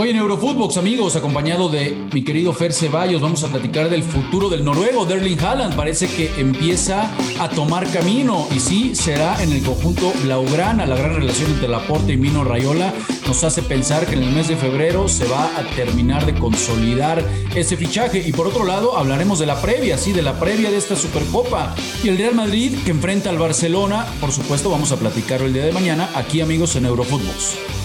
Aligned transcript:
Hoy 0.00 0.10
en 0.10 0.16
Eurofootbox, 0.16 0.76
amigos, 0.76 1.16
acompañado 1.16 1.68
de 1.68 1.90
mi 2.12 2.22
querido 2.22 2.52
Fer 2.52 2.72
Ceballos, 2.72 3.20
vamos 3.20 3.42
a 3.42 3.48
platicar 3.48 3.90
del 3.90 4.04
futuro 4.04 4.48
del 4.48 4.64
noruego, 4.64 5.04
Derling 5.04 5.40
Haaland. 5.40 5.74
Parece 5.74 6.06
que 6.06 6.30
empieza 6.40 7.10
a 7.40 7.48
tomar 7.48 7.90
camino 7.90 8.46
y 8.54 8.60
sí, 8.60 8.94
será 8.94 9.42
en 9.42 9.50
el 9.50 9.60
conjunto 9.60 10.12
Blaugrana. 10.22 10.86
La 10.86 10.94
gran 10.94 11.16
relación 11.16 11.50
entre 11.50 11.66
Laporte 11.66 12.12
y 12.12 12.16
Mino 12.16 12.44
Rayola 12.44 12.94
nos 13.26 13.42
hace 13.42 13.60
pensar 13.60 14.06
que 14.06 14.14
en 14.14 14.22
el 14.22 14.30
mes 14.30 14.46
de 14.46 14.56
febrero 14.56 15.08
se 15.08 15.26
va 15.26 15.46
a 15.58 15.64
terminar 15.74 16.24
de 16.26 16.34
consolidar 16.34 17.20
ese 17.56 17.76
fichaje. 17.76 18.22
Y 18.24 18.30
por 18.30 18.46
otro 18.46 18.64
lado, 18.64 18.96
hablaremos 18.96 19.40
de 19.40 19.46
la 19.46 19.60
previa, 19.60 19.98
sí, 19.98 20.12
de 20.12 20.22
la 20.22 20.38
previa 20.38 20.70
de 20.70 20.76
esta 20.76 20.94
Supercopa. 20.94 21.74
Y 22.04 22.08
el 22.08 22.18
Real 22.18 22.36
Madrid 22.36 22.78
que 22.84 22.92
enfrenta 22.92 23.30
al 23.30 23.38
Barcelona, 23.38 24.06
por 24.20 24.30
supuesto, 24.30 24.70
vamos 24.70 24.92
a 24.92 24.96
platicarlo 24.96 25.48
el 25.48 25.54
día 25.54 25.64
de 25.64 25.72
mañana 25.72 26.08
aquí, 26.14 26.40
amigos, 26.40 26.76
en 26.76 26.86
Eurofootbox. 26.86 27.77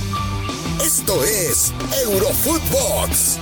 Esto 0.84 1.24
es 1.24 1.74
Eurofootbox, 2.04 3.40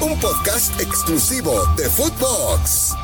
un 0.00 0.16
podcast 0.20 0.80
exclusivo 0.80 1.52
de 1.76 1.90
Footbox. 1.90 2.94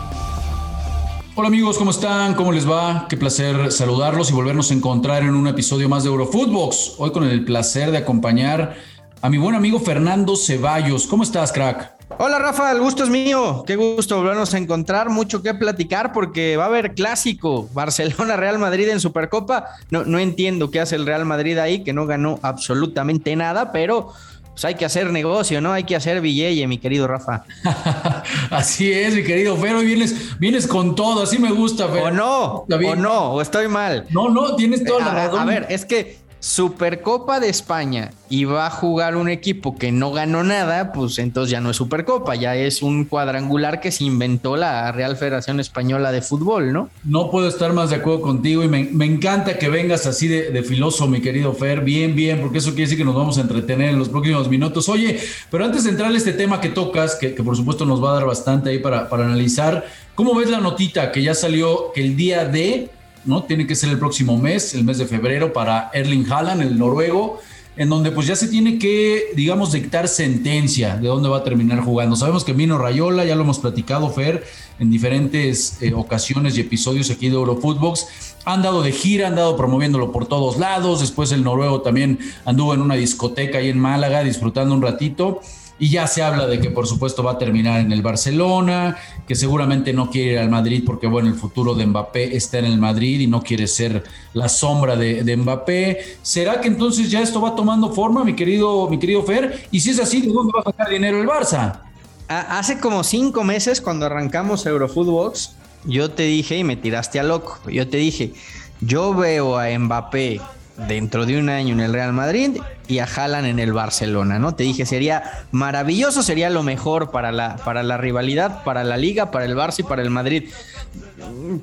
Hola 1.35 1.49
amigos, 1.49 1.77
¿cómo 1.77 1.91
están? 1.91 2.35
¿Cómo 2.35 2.53
les 2.53 2.71
va? 2.71 3.07
Qué 3.09 3.17
placer 3.17 3.73
saludarlos 3.73 4.31
y 4.31 4.33
volvernos 4.33 4.71
a 4.71 4.75
encontrar 4.75 5.25
en 5.25 5.35
un 5.35 5.49
episodio 5.49 5.89
más 5.89 6.05
de 6.05 6.11
Eurofootbox. 6.11 6.95
Hoy 6.99 7.11
con 7.11 7.25
el 7.25 7.45
placer 7.45 7.91
de 7.91 7.99
acompañar 7.99 8.77
a 9.23 9.29
mi 9.29 9.39
buen 9.39 9.57
amigo 9.57 9.81
Fernando 9.81 10.37
Ceballos. 10.37 11.09
¿Cómo 11.09 11.25
estás, 11.25 11.51
crack? 11.51 12.00
Hola 12.19 12.39
Rafa, 12.39 12.71
el 12.73 12.81
gusto 12.81 13.05
es 13.05 13.09
mío. 13.09 13.65
Qué 13.67 13.77
gusto 13.77 14.17
volvernos 14.17 14.53
a 14.53 14.59
encontrar, 14.59 15.09
mucho 15.09 15.43
que 15.43 15.55
platicar 15.55 16.13
porque 16.13 16.57
va 16.57 16.65
a 16.65 16.67
haber 16.67 16.95
clásico 16.95 17.69
Barcelona-Real 17.73 18.59
Madrid 18.59 18.89
en 18.89 19.01
Supercopa. 19.01 19.67
No, 19.91 20.05
no 20.05 20.19
entiendo 20.19 20.71
qué 20.71 20.81
hace 20.81 20.97
el 20.97 21.07
Real 21.07 21.25
Madrid 21.25 21.57
ahí, 21.59 21.83
que 21.85 21.93
no 21.93 22.07
ganó 22.07 22.39
absolutamente 22.43 23.35
nada, 23.37 23.73
pero 23.73 24.13
pues 24.51 24.65
hay 24.65 24.75
que 24.75 24.85
hacer 24.85 25.11
negocio, 25.11 25.61
¿no? 25.61 25.73
Hay 25.73 25.85
que 25.85 25.97
hacer 25.97 26.21
billete, 26.21 26.67
mi 26.67 26.79
querido 26.79 27.07
Rafa. 27.07 27.45
así 28.51 28.93
es, 28.93 29.15
mi 29.15 29.23
querido 29.23 29.57
Fer, 29.57 29.75
hoy 29.77 29.87
vienes, 29.87 30.39
vienes 30.39 30.67
con 30.67 30.95
todo, 30.95 31.23
así 31.23 31.39
me 31.39 31.53
gusta, 31.53 31.89
Fer. 31.89 32.03
O 32.03 32.11
no, 32.11 32.67
o 32.69 32.97
no, 32.97 33.33
o 33.33 33.41
estoy 33.41 33.69
mal. 33.69 34.07
No, 34.11 34.29
no, 34.29 34.57
tienes 34.57 34.85
toda 34.85 35.07
la 35.07 35.15
razón. 35.15 35.41
A 35.41 35.45
ver, 35.45 35.67
es 35.71 35.85
que 35.85 36.19
Supercopa 36.41 37.39
de 37.39 37.51
España 37.51 38.13
y 38.31 38.45
va 38.45 38.67
a 38.67 38.71
jugar 38.71 39.15
un 39.17 39.29
equipo 39.29 39.77
que 39.77 39.93
no 39.93 40.11
ganó 40.11 40.43
nada, 40.43 40.91
pues 40.91 41.19
entonces 41.19 41.51
ya 41.51 41.61
no 41.61 41.71
es 41.71 41.77
Supercopa, 41.77 42.35
ya 42.35 42.57
es 42.57 42.81
un 42.81 43.05
cuadrangular 43.05 43.83
que 43.83 43.93
se 43.93 44.05
inventó 44.05 44.57
la 44.57 44.91
Real 44.91 45.19
Federación 45.19 45.61
Española 45.61 46.13
de 46.13 46.23
Fútbol, 46.23 46.73
¿no? 46.73 46.89
No 47.05 47.31
puedo 47.31 47.47
estar 47.47 47.75
más 47.75 47.91
de 47.91 47.97
acuerdo 47.97 48.23
contigo 48.23 48.65
y 48.65 48.69
me, 48.69 49.05
encanta 49.05 49.59
que 49.59 49.69
vengas 49.69 50.07
así 50.07 50.29
de, 50.29 50.63
filoso, 50.63 51.07
mi 51.07 51.21
querido 51.21 51.53
Fer, 51.53 51.83
bien, 51.83 52.17
bien, 52.17 52.41
porque 52.41 52.59
eso 52.59 52.71
quiere 52.71 52.85
decir 52.85 52.97
que 52.97 53.05
nos 53.05 53.15
vamos 53.15 53.37
a 53.37 53.43
entretener 53.43 53.91
en 53.91 53.99
los 53.99 54.09
próximos 54.09 54.49
minutos. 54.49 54.89
Oye, 54.89 55.21
pero 55.51 55.67
antes 55.67 55.85
de 55.85 55.91
entrar 55.91 56.11
a 56.11 56.17
este 56.17 56.33
tema 56.33 56.59
que 56.63 56.71
tocas, 56.71 57.17
que, 57.17 57.31
por 57.31 57.55
supuesto 57.55 57.85
nos 57.85 58.03
va 58.03 58.13
a 58.13 58.15
dar 58.15 58.25
bastante 58.25 58.71
ahí 58.71 58.79
para, 58.79 59.09
analizar, 59.11 59.85
¿cómo 60.15 60.35
ves 60.35 60.49
la 60.49 60.61
notita 60.61 61.13
que 61.13 61.23
ya 61.23 61.35
salió 61.35 61.93
el 61.97 62.17
día 62.17 62.47
de 62.47 62.89
¿no? 63.25 63.45
Tiene 63.45 63.67
que 63.67 63.75
ser 63.75 63.91
el 63.91 63.99
próximo 63.99 64.37
mes, 64.39 64.75
el 64.75 64.85
mes 64.85 64.99
de 64.99 65.07
febrero, 65.07 65.53
para 65.53 65.91
Erling 65.93 66.31
Haaland, 66.31 66.63
el 66.63 66.79
noruego, 66.79 67.41
en 67.77 67.89
donde 67.89 68.11
pues 68.11 68.27
ya 68.27 68.37
se 68.37 68.49
tiene 68.49 68.79
que, 68.79 69.29
digamos, 69.37 69.73
dictar 69.73 70.09
sentencia 70.09 70.97
de 70.97 71.09
dónde 71.09 71.29
va 71.29 71.39
a 71.39 71.45
terminar 71.45 71.81
jugando. 71.81 72.17
Sabemos 72.17 72.45
que 72.45 72.53
Mino 72.53 72.79
Rayola, 72.79 73.25
ya 73.25 73.37
lo 73.37 73.43
hemos 73.43 73.59
platicado, 73.59 74.11
Fer, 74.11 74.45
en 74.79 74.91
diferentes 74.91 75.81
eh, 75.81 75.95
ocasiones 75.95 76.59
y 76.59 76.63
episodios 76.63 77.11
aquí 77.11 77.29
de 77.29 77.37
Eurofootbox, 77.37 78.07
han 78.45 78.63
dado 78.63 78.83
de 78.83 78.93
gira, 78.93 79.29
han 79.29 79.37
dado 79.37 79.57
promoviéndolo 79.57 80.13
por 80.13 80.27
todos 80.27 80.59
lados. 80.59 81.01
Después 81.01 81.33
el 81.33 81.45
noruego 81.45 81.83
también 81.83 82.19
anduvo 82.45 82.75
en 82.75 82.83
una 82.83 82.97
discoteca 82.97 83.59
ahí 83.59 83.69
en 83.69 83.79
Málaga 83.79 84.25
disfrutando 84.25 84.75
un 84.75 84.83
ratito 84.83 85.41
y 85.81 85.89
ya 85.89 86.07
se 86.07 86.23
habla 86.23 86.47
de 86.47 86.61
que 86.61 86.71
por 86.71 86.87
supuesto 86.87 87.23
va 87.23 87.33
a 87.33 87.39
terminar 87.39 87.81
en 87.81 87.91
el 87.91 88.03
Barcelona, 88.03 88.99
que 89.27 89.35
seguramente 89.35 89.95
no 89.95 90.11
quiere 90.11 90.33
ir 90.33 90.39
al 90.39 90.51
Madrid 90.51 90.83
porque 90.85 91.07
bueno, 91.07 91.29
el 91.29 91.35
futuro 91.35 91.75
de 91.75 91.87
Mbappé 91.87 92.37
está 92.37 92.59
en 92.59 92.67
el 92.67 92.79
Madrid 92.79 93.19
y 93.19 93.27
no 93.27 93.43
quiere 93.43 93.67
ser 93.67 94.05
la 94.35 94.51
sombra 94.51 94.95
de, 94.95 95.37
Mbappé. 95.37 96.19
¿Será 96.23 96.61
que 96.61 96.69
entonces 96.69 97.11
ya 97.11 97.23
esto 97.23 97.41
va 97.41 97.57
tomando 97.57 97.93
forma, 97.93 98.23
mi 98.25 98.37
querido, 98.37 98.89
mi 98.91 98.99
querido 98.99 99.23
Fer? 99.23 99.69
Y 99.71 99.81
si 99.81 99.91
es 99.91 99.99
así, 99.99 100.21
¿de 100.21 100.31
dónde 100.33 100.53
va 100.55 100.61
a 100.61 100.65
sacar 100.65 100.91
dinero 100.91 101.19
el 101.19 101.27
Barça? 101.27 101.81
Hace 102.29 102.79
como 102.79 103.03
cinco 103.03 103.43
meses 103.43 103.81
cuando 103.81 104.05
arrancamos 104.05 104.67
Eurofootbox, 104.67 105.57
yo 105.87 106.11
te 106.11 106.25
dije 106.25 106.59
y 106.59 106.65
me 106.65 106.77
tiraste 106.77 107.19
a 107.19 107.23
loco. 107.23 107.59
Yo 107.71 107.89
te 107.89 107.97
dije, 107.97 108.35
yo 108.83 109.15
veo 109.15 109.59
a 109.59 109.67
Mbappé 109.79 110.41
dentro 110.89 111.27
de 111.27 111.39
un 111.39 111.49
año 111.49 111.73
en 111.73 111.81
el 111.81 111.93
Real 111.93 112.13
Madrid 112.13 112.59
y 112.89 112.99
a 112.99 113.05
Haaland 113.05 113.47
en 113.47 113.59
el 113.59 113.73
Barcelona, 113.73 114.39
¿no? 114.39 114.55
Te 114.55 114.65
dije, 114.65 114.85
sería 114.87 115.45
maravilloso, 115.53 116.23
sería 116.23 116.51
lo 116.51 116.63
mejor 116.63 117.11
para 117.11 117.33
la, 117.33 117.57
para 117.57 117.83
la 117.83 117.97
rivalidad, 117.97 118.65
para 118.65 118.85
la 118.85 118.97
liga, 118.97 119.31
para 119.31 119.45
el 119.45 119.57
Barça 119.57 119.81
y 119.81 119.83
para 119.85 120.03
el 120.03 120.11
Madrid. 120.11 120.51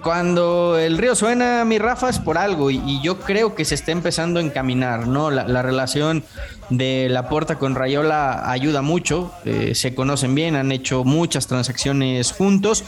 Cuando 0.02 0.78
el 0.78 0.98
río 0.98 1.16
suena, 1.16 1.66
mi 1.66 1.80
Rafa, 1.80 2.10
es 2.10 2.20
por 2.20 2.38
algo 2.38 2.72
y, 2.72 3.02
yo 3.02 3.20
creo 3.20 3.56
que 3.56 3.66
se 3.66 3.76
está 3.76 3.92
empezando 3.92 4.40
a 4.40 4.44
encaminar, 4.44 5.08
¿no? 5.08 5.32
La, 5.32 5.62
relación 5.62 6.24
de 6.70 7.08
la 7.10 7.28
puerta 7.28 7.56
con 7.56 7.76
Rayola 7.76 8.50
ayuda 8.50 8.82
mucho, 8.82 9.34
eh, 9.46 9.76
se 9.76 9.94
conocen 9.96 10.36
bien, 10.36 10.56
han 10.56 10.72
hecho 10.72 11.04
muchas 11.04 11.48
transacciones 11.48 12.32
juntos 12.32 12.86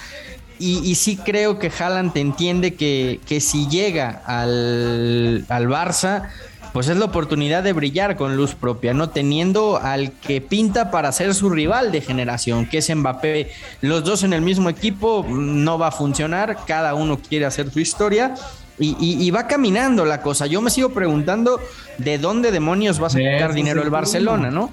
y, 0.59 0.95
sí 0.95 1.17
creo 1.17 1.57
que 1.57 1.71
Haaland 1.77 2.15
entiende 2.17 2.73
que, 2.75 3.19
que 3.25 3.39
si 3.39 3.67
llega 3.67 4.21
al, 4.25 5.45
al, 5.47 5.67
Barça, 5.67 6.29
pues 6.73 6.89
es 6.89 6.97
la 6.97 7.05
oportunidad 7.05 7.63
de 7.63 7.73
brillar 7.73 8.15
con 8.15 8.35
luz 8.35 8.55
propia, 8.55 8.93
no 8.93 9.09
teniendo 9.09 9.77
al 9.77 10.11
que 10.11 10.41
pinta 10.41 10.91
para 10.91 11.11
ser 11.11 11.33
su 11.33 11.49
rival 11.49 11.91
de 11.91 12.01
generación, 12.01 12.65
que 12.65 12.79
es 12.79 12.93
Mbappé. 12.93 13.51
Los 13.81 14.03
dos 14.03 14.23
en 14.23 14.33
el 14.33 14.41
mismo 14.41 14.69
equipo 14.69 15.25
no 15.29 15.79
va 15.79 15.87
a 15.87 15.91
funcionar, 15.91 16.57
cada 16.67 16.93
uno 16.93 17.17
quiere 17.19 17.45
hacer 17.45 17.71
su 17.71 17.79
historia. 17.79 18.35
Y, 18.81 18.95
y, 18.97 19.29
va 19.31 19.45
caminando 19.45 20.05
la 20.05 20.21
cosa. 20.21 20.47
Yo 20.47 20.61
me 20.61 20.69
sigo 20.69 20.91
preguntando 20.93 21.59
de 21.97 22.17
dónde 22.17 22.49
demonios 22.49 23.03
va 23.03 23.07
a 23.07 23.09
sacar 23.09 23.53
dinero 23.53 23.81
el 23.83 23.89
Barcelona, 23.89 24.51
¿no? 24.51 24.69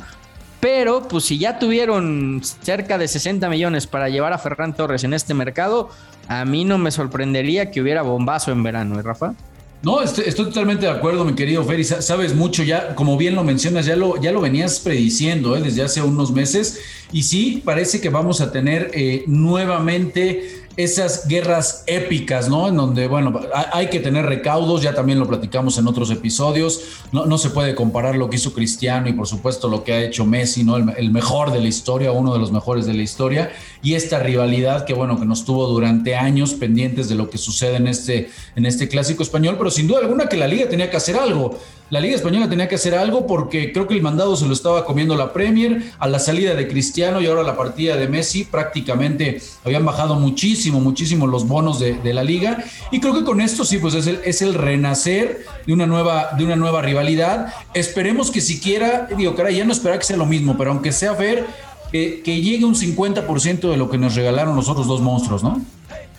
Pero, 0.60 1.06
pues 1.06 1.24
si 1.24 1.38
ya 1.38 1.58
tuvieron 1.58 2.40
cerca 2.62 2.98
de 2.98 3.08
60 3.08 3.48
millones 3.48 3.86
para 3.86 4.08
llevar 4.08 4.32
a 4.32 4.38
Ferran 4.38 4.74
Torres 4.74 5.04
en 5.04 5.12
este 5.12 5.34
mercado, 5.34 5.90
a 6.28 6.44
mí 6.44 6.64
no 6.64 6.78
me 6.78 6.90
sorprendería 6.90 7.70
que 7.70 7.80
hubiera 7.80 8.02
bombazo 8.02 8.52
en 8.52 8.62
verano, 8.62 8.98
¿eh, 8.98 9.02
Rafa? 9.02 9.34
No, 9.82 10.02
estoy, 10.02 10.24
totalmente 10.32 10.86
de 10.86 10.92
acuerdo, 10.92 11.24
mi 11.24 11.34
querido 11.34 11.62
Ferry. 11.62 11.84
Sabes 11.84 12.34
mucho 12.34 12.62
ya, 12.62 12.94
como 12.94 13.16
bien 13.16 13.34
lo 13.34 13.44
mencionas, 13.44 13.86
ya 13.86 13.94
lo, 13.94 14.20
ya 14.20 14.32
lo 14.32 14.40
venías 14.40 14.80
prediciendo 14.80 15.56
¿eh? 15.56 15.60
desde 15.60 15.82
hace 15.82 16.02
unos 16.02 16.32
meses. 16.32 16.80
Y 17.12 17.22
sí, 17.22 17.62
parece 17.64 18.00
que 18.00 18.08
vamos 18.08 18.40
a 18.40 18.50
tener 18.50 18.90
eh, 18.94 19.22
nuevamente 19.26 20.65
esas 20.76 21.26
guerras 21.26 21.84
épicas, 21.86 22.48
¿no? 22.48 22.68
En 22.68 22.76
donde, 22.76 23.08
bueno, 23.08 23.40
hay 23.72 23.88
que 23.88 23.98
tener 23.98 24.26
recaudos, 24.26 24.82
ya 24.82 24.94
también 24.94 25.18
lo 25.18 25.26
platicamos 25.26 25.78
en 25.78 25.86
otros 25.86 26.10
episodios, 26.10 26.80
no, 27.12 27.24
no 27.24 27.38
se 27.38 27.50
puede 27.50 27.74
comparar 27.74 28.16
lo 28.16 28.28
que 28.28 28.36
hizo 28.36 28.52
Cristiano 28.52 29.08
y 29.08 29.14
por 29.14 29.26
supuesto 29.26 29.68
lo 29.68 29.84
que 29.84 29.94
ha 29.94 30.02
hecho 30.02 30.26
Messi, 30.26 30.64
¿no? 30.64 30.76
El, 30.76 31.10
mejor 31.10 31.50
de 31.50 31.60
la 31.60 31.68
historia, 31.68 32.12
uno 32.12 32.34
de 32.34 32.38
los 32.38 32.52
mejores 32.52 32.84
de 32.84 32.92
la 32.92 33.02
historia, 33.02 33.50
y 33.82 33.94
esta 33.94 34.18
rivalidad 34.18 34.84
que, 34.84 34.92
bueno, 34.92 35.18
que 35.18 35.24
nos 35.24 35.46
tuvo 35.46 35.66
durante 35.66 36.14
años 36.14 36.52
pendientes 36.52 37.08
de 37.08 37.14
lo 37.14 37.30
que 37.30 37.38
sucede 37.38 37.76
en 37.76 37.86
este, 37.86 38.30
en 38.54 38.66
este 38.66 38.88
clásico 38.88 39.22
español, 39.22 39.56
pero 39.56 39.70
sin 39.70 39.86
duda 39.86 40.00
alguna 40.00 40.28
que 40.28 40.36
la 40.36 40.46
liga 40.46 40.68
tenía 40.68 40.90
que 40.90 40.96
hacer 40.98 41.16
algo. 41.16 41.58
La 41.88 42.00
Liga 42.00 42.16
Española 42.16 42.48
tenía 42.48 42.66
que 42.66 42.74
hacer 42.74 42.96
algo 42.96 43.28
porque 43.28 43.72
creo 43.72 43.86
que 43.86 43.94
el 43.94 44.02
mandado 44.02 44.34
se 44.34 44.44
lo 44.44 44.52
estaba 44.52 44.84
comiendo 44.84 45.14
la 45.14 45.32
Premier 45.32 45.92
a 46.00 46.08
la 46.08 46.18
salida 46.18 46.56
de 46.56 46.66
Cristiano 46.66 47.20
y 47.20 47.26
ahora 47.26 47.44
la 47.44 47.56
partida 47.56 47.96
de 47.96 48.08
Messi. 48.08 48.42
Prácticamente 48.42 49.40
habían 49.64 49.84
bajado 49.84 50.16
muchísimo, 50.16 50.65
muchísimo 50.72 51.26
los 51.26 51.46
bonos 51.46 51.78
de, 51.78 52.14
la 52.14 52.22
liga. 52.22 52.64
Y 52.90 53.00
creo 53.00 53.14
que 53.14 53.24
con 53.24 53.40
esto 53.40 53.64
sí, 53.64 53.78
pues 53.78 53.94
es 53.94 54.42
el, 54.42 54.54
renacer 54.54 55.44
de 55.66 55.72
una, 55.72 55.86
nueva, 55.86 56.30
de 56.36 56.44
una 56.44 56.56
nueva 56.56 56.82
rivalidad. 56.82 57.52
Esperemos 57.74 58.30
que 58.30 58.40
siquiera, 58.40 59.08
digo, 59.16 59.34
caray, 59.34 59.56
ya 59.56 59.64
no 59.64 59.72
espera 59.72 59.98
que 59.98 60.04
sea 60.04 60.16
lo 60.16 60.26
mismo, 60.26 60.56
pero 60.56 60.70
aunque 60.70 60.92
sea 60.92 61.16
que, 61.16 62.22
que 62.22 62.40
llegue 62.40 62.64
un 62.64 62.74
50% 62.74 63.70
de 63.70 63.76
lo 63.76 63.90
que 63.90 63.98
nos 63.98 64.14
regalaron 64.14 64.56
los 64.56 64.68
otros 64.68 64.86
dos 64.86 65.00
monstruos, 65.00 65.42
¿no? 65.42 65.60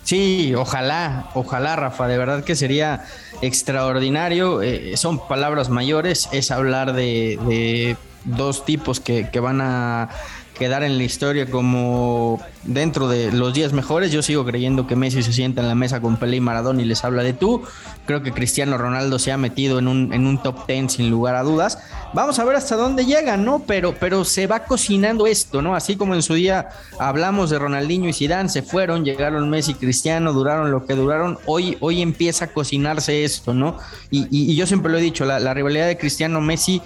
Sí, 0.08 0.56
ojalá, 0.56 1.30
ojalá, 1.34 1.76
Rafa, 1.76 2.08
de 2.08 2.18
verdad 2.18 2.46
que 2.46 2.56
sería 2.56 3.04
extraordinario. 3.42 4.62
Eh, 4.62 4.96
son 4.96 5.28
palabras 5.28 5.68
mayores, 5.68 6.30
es 6.32 6.50
hablar 6.50 6.94
de, 6.94 7.98
dos 8.24 8.64
tipos 8.64 9.02
que, 9.02 9.30
que, 9.30 9.42
van 9.42 9.60
a 9.60 10.08
quedar 10.58 10.84
en 10.84 10.98
la 10.98 11.04
historia 11.04 11.50
como 11.50 12.40
dentro 12.64 13.08
de 13.08 13.32
los 13.32 13.54
10 13.54 13.74
mejores. 13.74 14.12
Yo 14.12 14.22
sigo 14.22 14.46
creyendo 14.46 14.88
que 14.88 14.96
Messi 14.96 15.24
se 15.24 15.34
sienta 15.34 15.62
en 15.62 15.68
la 15.68 15.76
mesa 15.76 16.02
con 16.02 16.18
Pelé 16.18 16.38
y 16.38 16.42
Maradona 16.42 16.82
y 16.82 16.86
les 16.86 17.04
habla 17.04 17.24
de 17.24 17.34
tú. 17.34 17.64
Creo 18.06 18.24
que 18.24 18.32
Cristiano 18.32 18.78
Ronaldo 18.78 19.20
se 19.20 19.32
ha 19.32 19.38
metido 19.38 19.80
en 19.80 19.88
un, 19.88 20.14
en 20.14 20.28
un 20.28 20.42
top 20.42 20.68
10 20.68 20.94
sin 20.94 21.10
lugar 21.10 21.36
a 21.36 21.44
dudas. 21.44 21.80
Vamos 22.14 22.40
a 22.40 22.46
ver 22.46 22.56
hasta 22.56 22.76
dónde 22.76 23.06
llega, 23.06 23.38
¿no? 23.38 23.60
Pero, 23.60 23.96
pero 24.00 24.26
se 24.26 24.48
va 24.48 24.62
cocinando 24.66 25.28
esto, 25.28 25.62
¿no? 25.62 25.76
Así 25.76 25.96
como 25.96 26.16
en 26.16 26.22
su 26.22 26.34
día 26.34 26.70
hablamos 27.00 27.50
de 27.50 27.60
Ronaldinho 27.60 28.10
y 28.10 28.14
Zidane, 28.14 28.50
se 28.50 28.62
fueron, 28.62 29.06
llegaron 29.06 29.50
Messi 29.50 29.72
y 29.72 29.76
Cristiano, 29.76 30.34
duraron 30.34 30.72
lo 30.72 30.86
que 30.86 30.96
duraron. 30.96 31.38
Hoy, 31.46 31.78
hoy 31.80 32.02
empieza 32.02 32.46
a 32.46 32.48
cocinarse 32.48 33.24
esto, 33.24 33.54
¿no? 33.54 33.78
Y, 34.10 34.56
yo 34.56 34.66
siempre 34.66 34.92
lo 34.92 34.98
he 34.98 35.02
dicho, 35.02 35.26
la, 35.26 35.54
rivalidad 35.54 35.88
de 35.88 35.98
Cristiano-Messi 35.98 36.82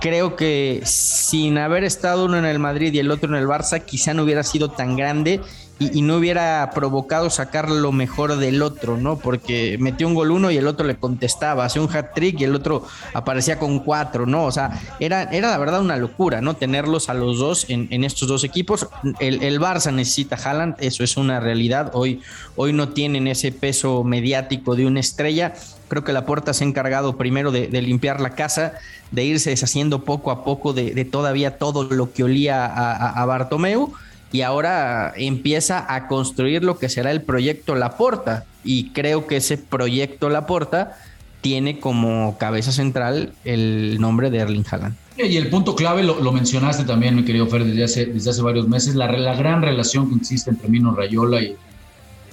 creo 0.00 0.36
que 0.36 0.82
sin 0.84 1.58
haber 1.58 1.84
estado 1.84 2.24
uno 2.24 2.36
en 2.36 2.44
el 2.44 2.58
Madrid 2.58 2.92
y 2.92 2.98
el 2.98 3.10
otro 3.10 3.28
en 3.28 3.40
el 3.40 3.48
Barça, 3.48 3.84
quizá 3.84 4.14
no 4.14 4.22
hubiera 4.22 4.42
sido 4.42 4.70
tan 4.70 4.96
grande 4.96 5.40
y, 5.78 6.02
no 6.02 6.18
hubiera 6.18 6.70
provocado 6.72 7.30
sacar 7.30 7.68
lo 7.68 7.90
mejor 7.90 8.36
del 8.36 8.62
otro, 8.62 8.96
¿no? 8.96 9.18
Porque 9.18 9.76
metió 9.80 10.06
un 10.06 10.14
gol 10.14 10.30
uno 10.30 10.50
y 10.50 10.56
el 10.56 10.68
otro 10.68 10.86
le 10.86 10.96
contestaba, 10.96 11.64
hacía 11.64 11.82
un 11.82 11.94
hat 11.94 12.14
trick 12.14 12.40
y 12.40 12.44
el 12.44 12.54
otro 12.54 12.86
aparecía 13.12 13.58
con 13.58 13.80
cuatro, 13.80 14.24
¿no? 14.24 14.44
O 14.44 14.52
sea, 14.52 14.80
era, 15.00 15.24
era 15.24 15.50
la 15.50 15.58
verdad 15.58 15.80
una 15.80 15.96
locura, 15.96 16.40
¿no? 16.40 16.54
Tenerlos 16.54 17.08
a 17.08 17.14
los 17.14 17.38
dos 17.38 17.66
en, 17.68 18.04
estos 18.04 18.28
dos 18.28 18.44
equipos. 18.44 18.86
El, 19.18 19.42
el, 19.42 19.60
Barça 19.60 19.92
necesita 19.92 20.36
Haaland, 20.36 20.76
eso 20.78 21.02
es 21.02 21.16
una 21.16 21.40
realidad. 21.40 21.90
Hoy, 21.94 22.22
hoy 22.54 22.72
no 22.72 22.90
tienen 22.90 23.26
ese 23.26 23.50
peso 23.50 24.04
mediático 24.04 24.76
de 24.76 24.86
una 24.86 25.00
estrella. 25.00 25.54
Creo 25.88 26.04
que 26.04 26.12
la 26.12 26.24
puerta 26.24 26.54
se 26.54 26.64
ha 26.64 26.68
encargado 26.68 27.16
primero 27.16 27.50
de, 27.50 27.68
limpiar 27.82 28.20
la 28.20 28.30
casa, 28.30 28.74
de 29.10 29.24
irse 29.24 29.50
deshaciendo 29.50 30.04
poco 30.04 30.30
a 30.30 30.44
poco 30.44 30.72
de, 30.72 31.04
todavía 31.04 31.58
todo 31.58 31.84
lo 31.84 32.12
que 32.12 32.22
olía 32.22 32.64
a, 32.64 33.20
a 33.20 33.26
Bartomeu 33.26 33.92
y 34.34 34.42
ahora 34.42 35.12
empieza 35.16 35.94
a 35.94 36.08
construir 36.08 36.64
lo 36.64 36.76
que 36.76 36.88
será 36.88 37.12
el 37.12 37.22
proyecto 37.22 37.76
Laporta. 37.76 38.44
Y 38.64 38.88
creo 38.88 39.28
que 39.28 39.36
ese 39.36 39.58
proyecto 39.58 40.28
Laporta 40.28 40.96
tiene 41.40 41.78
como 41.78 42.36
cabeza 42.36 42.72
central 42.72 43.32
el 43.44 44.00
nombre 44.00 44.30
de 44.30 44.38
Erling 44.38 44.64
Haaland. 44.68 44.96
Y 45.16 45.36
el 45.36 45.50
punto 45.50 45.76
clave 45.76 46.02
lo, 46.02 46.32
mencionaste 46.32 46.82
también, 46.82 47.14
mi 47.14 47.24
querido 47.24 47.46
Fer, 47.46 47.64
desde 47.64 47.84
hace, 47.84 48.06
desde 48.06 48.30
hace 48.30 48.42
varios 48.42 48.66
meses, 48.66 48.96
la, 48.96 49.06
la, 49.12 49.36
gran 49.36 49.62
relación 49.62 50.10
que 50.10 50.16
existe 50.16 50.50
entre 50.50 50.68
Mino 50.68 50.92
Rayola 50.92 51.40
y 51.40 51.54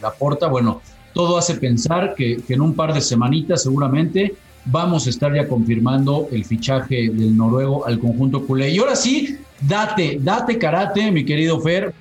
Laporta. 0.01 0.47
Bueno, 0.47 0.81
todo 1.13 1.38
hace 1.38 1.54
pensar 1.54 2.15
que, 2.15 2.38
que 2.47 2.56
en 2.56 2.62
un 2.62 2.74
par 2.74 2.95
de 2.95 3.01
semanitas 3.01 3.62
seguramente 3.62 4.33
vamos 4.65 5.06
a 5.06 5.12
estar 5.12 5.36
ya 5.36 5.47
confirmando 5.47 6.30
el 6.31 6.45
fichaje 6.45 7.12
del 7.13 7.38
noruego 7.38 7.86
al 7.86 8.00
conjunto 8.00 8.44
culé. 8.47 8.71
Y 8.71 8.80
ahora 8.80 8.95
sí, 8.95 9.38
date, 9.62 10.18
date 10.22 10.58
karate, 10.58 11.12
mi 11.12 11.25
querido 11.25 11.60
Fer. 11.62 11.94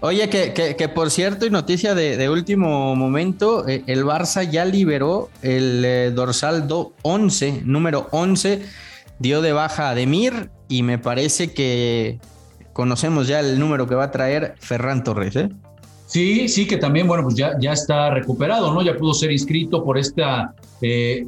Oye, 0.00 0.28
que, 0.28 0.76
que, 0.76 0.88
por 0.88 1.10
cierto, 1.10 1.44
y 1.44 1.50
noticia 1.50 1.94
de, 1.94 2.30
último 2.30 2.94
momento, 2.94 3.66
eh, 3.66 3.82
el 3.88 4.04
Barça 4.04 4.48
ya 4.48 4.64
liberó 4.64 5.28
el 5.42 5.84
eh, 5.84 6.12
dorsal 6.14 6.68
11, 7.02 7.62
número 7.64 8.06
11, 8.12 8.62
dio 9.18 9.42
de 9.42 9.52
baja 9.52 9.90
a 9.90 9.94
Demir 9.96 10.50
y 10.68 10.84
me 10.84 10.98
parece 10.98 11.52
que 11.52 12.20
conocemos 12.72 13.26
ya 13.26 13.40
el 13.40 13.58
número 13.58 13.88
que 13.88 13.96
va 13.96 14.04
a 14.04 14.10
traer 14.12 14.54
Ferran 14.60 15.02
Torres, 15.02 15.34
¿eh? 15.34 15.48
Sí, 16.06 16.48
sí, 16.48 16.66
que 16.66 16.76
también, 16.76 17.08
bueno, 17.08 17.24
pues 17.24 17.34
ya, 17.34 17.58
ya 17.60 17.72
está 17.72 18.10
recuperado, 18.10 18.72
¿no? 18.72 18.82
Ya 18.82 18.96
pudo 18.96 19.12
ser 19.12 19.32
inscrito 19.32 19.84
por 19.84 19.98
esta 19.98 20.54
eh, 20.80 21.26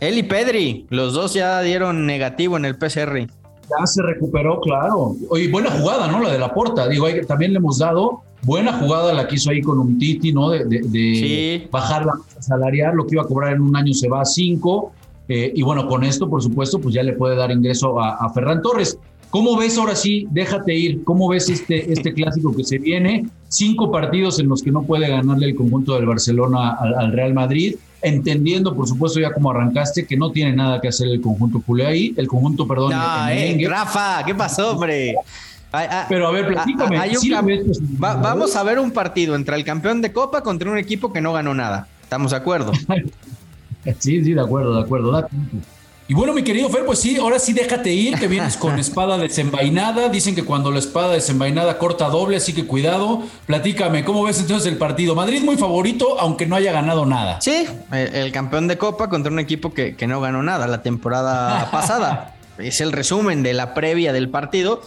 él 0.00 0.16
y 0.16 0.22
Pedri, 0.22 0.86
los 0.90 1.12
dos 1.12 1.34
ya 1.34 1.60
dieron 1.60 2.06
negativo 2.06 2.56
en 2.56 2.64
el 2.64 2.76
PCR. 2.76 3.26
Ya 3.68 3.86
se 3.86 4.02
recuperó, 4.02 4.60
claro. 4.60 5.16
Oye, 5.28 5.48
buena 5.48 5.70
jugada, 5.70 6.08
¿no? 6.08 6.20
La 6.20 6.32
de 6.32 6.38
la 6.38 6.52
porta. 6.52 6.88
Digo, 6.88 7.06
también 7.26 7.52
le 7.52 7.58
hemos 7.58 7.78
dado 7.78 8.22
buena 8.42 8.72
jugada 8.74 9.12
la 9.12 9.26
que 9.26 9.34
hizo 9.34 9.50
ahí 9.50 9.60
con 9.60 9.78
un 9.78 9.98
Titi, 9.98 10.32
¿no? 10.32 10.50
De, 10.50 11.68
bajar 11.70 12.06
la 12.06 12.14
masa 12.14 12.42
salarial, 12.42 12.96
lo 12.96 13.06
que 13.06 13.16
iba 13.16 13.22
a 13.22 13.26
cobrar 13.26 13.54
en 13.54 13.62
un 13.62 13.76
año 13.76 13.92
se 13.92 14.08
va 14.08 14.22
a 14.22 14.24
cinco. 14.24 14.92
Eh, 15.28 15.52
y 15.54 15.62
bueno, 15.62 15.86
con 15.86 16.04
esto, 16.04 16.28
por 16.28 16.42
supuesto, 16.42 16.80
pues 16.80 16.94
ya 16.94 17.02
le 17.02 17.12
puede 17.12 17.36
dar 17.36 17.50
ingreso 17.50 18.00
a, 18.00 18.32
Ferran 18.32 18.62
Torres. 18.62 18.98
¿Cómo 19.30 19.58
ves 19.58 19.76
ahora 19.76 19.94
sí? 19.94 20.26
Déjate 20.30 20.74
ir. 20.74 21.04
¿Cómo 21.04 21.28
ves 21.28 21.50
este, 21.50 21.92
este 21.92 22.14
clásico 22.14 22.54
que 22.56 22.64
se 22.64 22.78
viene? 22.78 23.28
Cinco 23.48 23.90
partidos 23.90 24.38
en 24.38 24.48
los 24.48 24.62
que 24.62 24.70
no 24.70 24.84
puede 24.84 25.08
ganarle 25.08 25.46
el 25.46 25.54
conjunto 25.54 25.94
del 25.94 26.06
Barcelona 26.06 26.78
al 26.80 27.12
Real 27.12 27.34
Madrid 27.34 27.76
entendiendo, 28.02 28.74
por 28.74 28.86
supuesto, 28.86 29.20
ya 29.20 29.32
como 29.32 29.50
arrancaste, 29.50 30.06
que 30.06 30.16
no 30.16 30.30
tiene 30.30 30.54
nada 30.54 30.80
que 30.80 30.88
hacer 30.88 31.08
el 31.08 31.20
conjunto 31.20 31.60
culé 31.60 31.86
ahí, 31.86 32.14
el 32.16 32.28
conjunto, 32.28 32.66
perdón. 32.66 32.92
No, 32.92 33.28
eh, 33.28 33.66
Rafa, 33.68 34.24
¿qué 34.24 34.34
pasó, 34.34 34.72
hombre? 34.72 35.14
Pero 36.08 36.26
a 36.26 36.30
ver, 36.30 36.46
platícame. 36.46 36.98
vamos 37.98 38.56
a 38.56 38.62
ver 38.62 38.78
un 38.78 38.90
partido 38.90 39.34
entre 39.34 39.56
el 39.56 39.64
campeón 39.64 40.00
de 40.00 40.12
Copa 40.12 40.42
contra 40.42 40.70
un 40.70 40.78
equipo 40.78 41.12
que 41.12 41.20
no 41.20 41.32
ganó 41.32 41.54
nada. 41.54 41.88
¿Estamos 42.02 42.30
de 42.30 42.38
acuerdo? 42.38 42.72
sí, 43.98 44.24
sí, 44.24 44.32
de 44.32 44.40
acuerdo, 44.40 44.76
de 44.76 44.82
acuerdo. 44.82 45.28
Y 46.10 46.14
bueno, 46.14 46.32
mi 46.32 46.42
querido 46.42 46.70
Fer, 46.70 46.86
pues 46.86 47.00
sí, 47.00 47.18
ahora 47.18 47.38
sí 47.38 47.52
déjate 47.52 47.92
ir, 47.92 48.18
que 48.18 48.28
vienes 48.28 48.56
con 48.56 48.78
espada 48.80 49.18
desenvainada. 49.18 50.08
Dicen 50.08 50.34
que 50.34 50.42
cuando 50.42 50.70
la 50.70 50.78
espada 50.78 51.12
desenvainada 51.12 51.76
corta 51.76 52.08
doble, 52.08 52.38
así 52.38 52.54
que 52.54 52.64
cuidado. 52.64 53.22
Platícame, 53.44 54.06
¿cómo 54.06 54.24
ves 54.24 54.40
entonces 54.40 54.72
el 54.72 54.78
partido? 54.78 55.14
Madrid 55.14 55.42
muy 55.44 55.58
favorito, 55.58 56.18
aunque 56.18 56.46
no 56.46 56.56
haya 56.56 56.72
ganado 56.72 57.04
nada. 57.04 57.42
Sí, 57.42 57.66
el, 57.92 58.32
campeón 58.32 58.68
de 58.68 58.78
Copa 58.78 59.10
contra 59.10 59.30
un 59.30 59.38
equipo 59.38 59.74
que, 59.74 59.96
que 59.96 60.06
no 60.06 60.18
ganó 60.22 60.42
nada 60.42 60.66
la 60.66 60.80
temporada 60.80 61.70
pasada. 61.72 62.36
es 62.56 62.80
el 62.80 62.92
resumen 62.92 63.42
de 63.42 63.52
la 63.52 63.74
previa 63.74 64.14
del 64.14 64.30
partido 64.30 64.80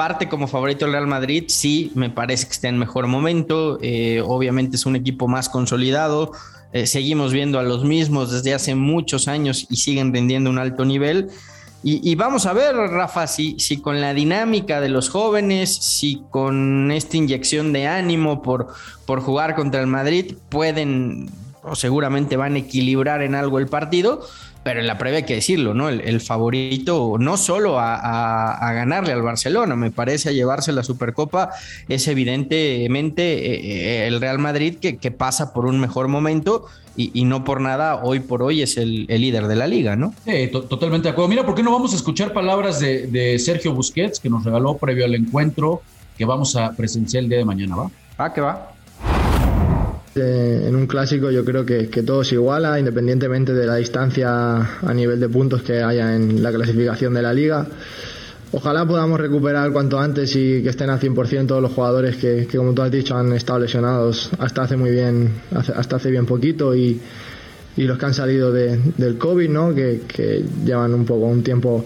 parte 0.00 0.30
como 0.30 0.46
favorito 0.46 0.86
el 0.86 0.92
Real 0.92 1.06
Madrid, 1.06 1.44
sí, 1.48 1.92
me 1.94 2.08
parece 2.08 2.46
que 2.46 2.52
está 2.52 2.68
en 2.68 2.78
mejor 2.78 3.06
momento. 3.06 3.78
Eh, 3.82 4.22
obviamente 4.24 4.76
es 4.76 4.86
un 4.86 4.96
equipo 4.96 5.28
más 5.28 5.50
consolidado, 5.50 6.32
eh, 6.72 6.86
seguimos 6.86 7.32
viendo 7.32 7.58
a 7.58 7.62
los 7.62 7.84
mismos 7.84 8.30
desde 8.30 8.54
hace 8.54 8.74
muchos 8.74 9.28
años 9.28 9.66
y 9.70 9.76
siguen 9.76 10.12
rindiendo 10.12 10.50
un 10.50 10.58
alto 10.58 10.84
nivel. 10.84 11.30
Y, 11.82 12.14
vamos 12.14 12.44
a 12.44 12.52
ver, 12.52 12.76
Rafa, 12.76 13.26
si, 13.26 13.58
si, 13.58 13.78
con 13.78 14.02
la 14.02 14.12
dinámica 14.12 14.82
de 14.82 14.90
los 14.90 15.08
jóvenes, 15.08 15.74
si 15.74 16.22
con 16.28 16.90
esta 16.90 17.16
inyección 17.16 17.72
de 17.72 17.86
ánimo 17.86 18.42
por, 18.42 18.74
por 19.06 19.22
jugar 19.22 19.54
contra 19.54 19.80
el 19.80 19.86
Madrid, 19.86 20.34
pueden 20.50 21.30
o 21.62 21.74
seguramente 21.74 22.36
van 22.36 22.54
a 22.56 22.58
equilibrar 22.58 23.22
en 23.22 23.34
algo 23.34 23.58
el 23.58 23.66
partido 23.66 24.26
pero 24.62 24.80
en 24.80 24.86
la 24.86 24.98
previa 24.98 25.18
hay 25.18 25.24
que 25.24 25.36
decirlo, 25.36 25.74
¿no? 25.74 25.88
El, 25.88 26.20
favorito 26.20 27.16
no 27.18 27.36
solo 27.36 27.78
a, 27.78 28.72
ganarle 28.74 29.12
al 29.12 29.22
Barcelona, 29.22 29.74
me 29.74 29.90
parece 29.90 30.28
a 30.28 30.32
llevarse 30.32 30.72
la 30.72 30.82
Supercopa, 30.82 31.50
es 31.88 32.06
evidentemente 32.08 33.22
eh, 33.22 34.06
el 34.06 34.20
Real 34.20 34.38
Madrid 34.38 34.76
que, 34.76 35.10
pasa 35.10 35.52
por 35.52 35.66
un 35.66 35.80
mejor 35.80 36.08
momento 36.08 36.66
y, 36.96 37.24
no 37.24 37.44
por 37.44 37.60
nada 37.60 38.02
hoy 38.02 38.20
por 38.20 38.42
hoy 38.42 38.60
es 38.60 38.76
el, 38.76 39.06
líder 39.06 39.46
de 39.46 39.56
la 39.56 39.66
liga, 39.66 39.96
¿no? 39.96 40.12
Sí, 40.24 40.48
totalmente 40.48 41.08
de 41.08 41.12
acuerdo. 41.12 41.28
Mira, 41.28 41.46
¿por 41.46 41.54
qué 41.54 41.62
no 41.62 41.72
vamos 41.72 41.92
a 41.94 41.96
escuchar 41.96 42.32
palabras 42.32 42.80
de, 42.80 43.06
de 43.06 43.38
Sergio 43.38 43.72
Busquets 43.72 44.20
que 44.20 44.28
nos 44.28 44.44
regaló 44.44 44.76
previo 44.76 45.06
al 45.06 45.14
encuentro 45.14 45.82
que 46.18 46.26
vamos 46.26 46.54
a 46.54 46.72
presenciar 46.72 47.22
el 47.22 47.30
día 47.30 47.38
de 47.38 47.46
mañana, 47.46 47.76
¿va? 47.76 47.90
Ah, 48.18 48.30
que 48.30 48.42
va. 48.42 48.72
En 50.22 50.76
un 50.76 50.86
clásico 50.86 51.30
yo 51.30 51.44
creo 51.44 51.64
que, 51.64 51.88
que, 51.88 52.02
todo 52.02 52.22
se 52.24 52.34
iguala, 52.34 52.78
independientemente 52.78 53.52
de 53.52 53.66
la 53.66 53.76
distancia 53.76 54.80
a 54.80 54.94
nivel 54.94 55.18
de 55.20 55.28
puntos 55.28 55.62
que 55.62 55.82
haya 55.82 56.14
en 56.14 56.42
la 56.42 56.52
clasificación 56.52 57.14
de 57.14 57.22
la 57.22 57.32
liga. 57.32 57.66
Ojalá 58.52 58.84
podamos 58.84 59.20
recuperar 59.20 59.70
cuanto 59.70 60.00
antes 60.00 60.34
y 60.34 60.60
que 60.62 60.70
estén 60.70 60.90
al 60.90 60.98
100% 60.98 61.46
todos 61.46 61.62
los 61.62 61.70
jugadores 61.72 62.16
que, 62.16 62.48
como 62.48 62.74
tú 62.74 62.82
has 62.82 62.90
dicho, 62.90 63.16
han 63.16 63.32
estado 63.32 63.60
lesionados 63.60 64.28
hasta 64.40 64.62
hace 64.62 64.76
muy 64.76 64.90
bien, 64.90 65.30
hasta 65.54 65.96
hace 65.96 66.10
bien 66.10 66.26
poquito 66.26 66.74
y, 66.74 67.00
los 67.76 67.96
que 67.96 68.06
han 68.06 68.12
salido 68.12 68.52
del 68.52 69.16
COVID, 69.16 69.48
¿no? 69.48 69.74
que, 69.74 70.02
que, 70.06 70.44
llevan 70.64 70.92
un 70.92 71.06
poco 71.06 71.26
un 71.26 71.42
tiempo 71.42 71.84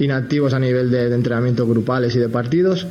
inactivos 0.00 0.52
a 0.52 0.58
nivel 0.58 0.90
de, 0.90 1.08
de 1.08 1.14
entrenamientos 1.14 1.68
grupales 1.68 2.14
y 2.16 2.18
de 2.18 2.28
partidos. 2.28 2.86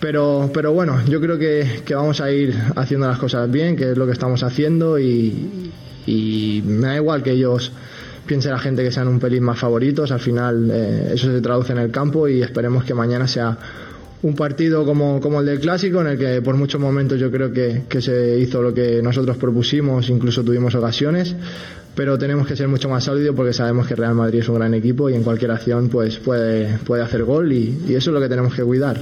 Pero, 0.00 0.50
pero 0.54 0.72
bueno, 0.72 1.00
yo 1.06 1.20
creo 1.20 1.38
que, 1.38 1.82
vamos 1.90 2.20
a 2.20 2.30
ir 2.30 2.54
haciendo 2.76 3.08
las 3.08 3.18
cosas 3.18 3.50
bien, 3.50 3.76
que 3.76 3.90
es 3.90 3.98
lo 3.98 4.06
que 4.06 4.12
estamos 4.12 4.42
haciendo 4.42 4.98
y, 4.98 5.74
me 6.64 6.86
da 6.86 6.96
igual 6.96 7.22
que 7.22 7.32
ellos 7.32 7.72
piensen 8.26 8.52
la 8.52 8.58
gente 8.58 8.82
que 8.82 8.92
sean 8.92 9.08
un 9.08 9.18
pelín 9.18 9.42
más 9.42 9.58
favoritos, 9.58 10.10
al 10.10 10.20
final 10.20 10.70
eh, 10.70 11.10
eso 11.14 11.30
se 11.32 11.40
traduce 11.40 11.72
en 11.72 11.78
el 11.78 11.90
campo 11.90 12.28
y 12.28 12.42
esperemos 12.42 12.84
que 12.84 12.94
mañana 12.94 13.26
sea 13.26 13.58
un 14.22 14.34
partido 14.34 14.84
como, 14.84 15.40
el 15.40 15.46
del 15.46 15.60
clásico, 15.60 16.00
en 16.00 16.08
el 16.08 16.18
que 16.18 16.42
por 16.42 16.56
muchos 16.56 16.80
momentos 16.80 17.18
yo 17.18 17.30
creo 17.30 17.52
que, 17.52 18.00
se 18.00 18.38
hizo 18.38 18.62
lo 18.62 18.72
que 18.72 19.02
nosotros 19.02 19.36
propusimos, 19.36 20.08
incluso 20.08 20.42
tuvimos 20.42 20.74
ocasiones, 20.74 21.34
pero 21.94 22.18
tenemos 22.18 22.46
que 22.46 22.56
ser 22.56 22.68
mucho 22.68 22.88
más 22.88 23.04
sólidos 23.04 23.34
porque 23.34 23.52
sabemos 23.52 23.86
que 23.86 23.96
Real 23.96 24.14
Madrid 24.14 24.40
es 24.40 24.48
un 24.48 24.56
gran 24.56 24.74
equipo 24.74 25.10
y 25.10 25.14
en 25.14 25.22
cualquier 25.22 25.50
acción 25.50 25.88
pues 25.88 26.18
puede, 26.18 26.78
puede 26.78 27.02
hacer 27.02 27.24
gol 27.24 27.52
y 27.52 27.76
eso 27.88 28.10
es 28.10 28.14
lo 28.14 28.20
que 28.20 28.28
tenemos 28.28 28.54
que 28.54 28.62
cuidar. 28.62 28.98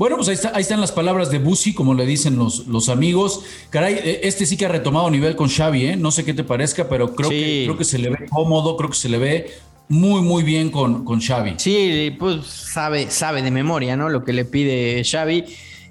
Bueno, 0.00 0.16
pues 0.16 0.46
ahí, 0.46 0.62
están 0.62 0.80
las 0.80 0.92
palabras 0.92 1.30
de 1.30 1.38
Busi, 1.38 1.74
como 1.74 1.92
le 1.92 2.06
dicen 2.06 2.36
los, 2.36 2.66
los 2.66 2.88
amigos. 2.88 3.42
Caray, 3.68 3.96
e, 3.96 4.20
este 4.22 4.46
sí 4.46 4.56
que 4.56 4.64
ha 4.64 4.70
retomado 4.70 5.10
nivel 5.10 5.36
con 5.36 5.50
Xavi, 5.50 5.88
¿eh? 5.88 5.96
No 5.96 6.10
sé 6.10 6.24
qué 6.24 6.32
te 6.32 6.42
parezca, 6.42 6.88
pero 6.88 7.14
creo, 7.14 7.28
que, 7.28 7.64
creo 7.66 7.76
que 7.76 7.84
se 7.84 7.98
le 7.98 8.08
ve 8.08 8.26
cómodo, 8.30 8.78
creo 8.78 8.88
que 8.88 8.96
se 8.96 9.10
le 9.10 9.18
ve 9.18 9.50
muy, 9.88 10.22
muy 10.22 10.42
bien 10.42 10.70
con, 10.70 11.04
con 11.04 11.20
Xavi. 11.20 11.56
Sí, 11.58 12.16
pues 12.18 12.46
sabe, 12.46 13.10
sabe 13.10 13.42
de 13.42 13.50
memoria, 13.50 13.94
¿no? 13.94 14.08
Lo 14.08 14.24
que 14.24 14.32
le 14.32 14.46
pide 14.46 15.04
Xavi. 15.04 15.44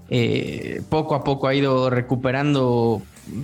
Eh, 0.09 0.81
poco 0.89 1.13
a 1.13 1.23
poco 1.23 1.47
ha 1.47 1.53
ido 1.53 1.91
recuperando, 1.91 3.03